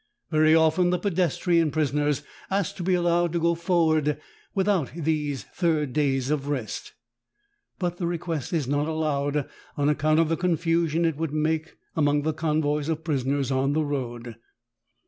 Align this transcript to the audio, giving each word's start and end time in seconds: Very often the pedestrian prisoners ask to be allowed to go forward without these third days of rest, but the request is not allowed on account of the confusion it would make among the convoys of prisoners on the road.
Very 0.31 0.55
often 0.55 0.89
the 0.89 0.97
pedestrian 0.97 1.69
prisoners 1.69 2.23
ask 2.49 2.75
to 2.77 2.81
be 2.81 2.95
allowed 2.95 3.31
to 3.33 3.39
go 3.39 3.53
forward 3.53 4.19
without 4.55 4.91
these 4.95 5.43
third 5.53 5.93
days 5.93 6.31
of 6.31 6.47
rest, 6.47 6.93
but 7.77 7.97
the 7.97 8.07
request 8.07 8.51
is 8.51 8.67
not 8.67 8.87
allowed 8.87 9.47
on 9.77 9.89
account 9.89 10.19
of 10.19 10.27
the 10.27 10.37
confusion 10.37 11.05
it 11.05 11.17
would 11.17 11.33
make 11.33 11.77
among 11.95 12.23
the 12.23 12.33
convoys 12.33 12.89
of 12.89 13.03
prisoners 13.03 13.51
on 13.51 13.73
the 13.73 13.85
road. 13.85 14.37